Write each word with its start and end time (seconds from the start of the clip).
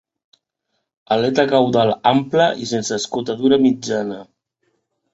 Aleta 1.17 1.45
caudal 1.51 1.93
ampla 2.13 2.49
i 2.65 2.69
sense 2.75 2.99
escotadura 3.01 3.63
mitjana. 3.71 4.23